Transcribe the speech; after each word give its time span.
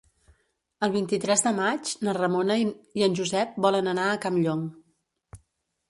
El 0.87 0.93
vint-i-tres 0.95 1.45
de 1.47 1.51
maig 1.59 1.93
na 2.09 2.17
Ramona 2.19 2.59
i 2.65 3.07
en 3.09 3.21
Josep 3.23 3.63
volen 3.67 3.95
anar 3.97 4.11
a 4.15 4.21
Campllong. 4.27 4.69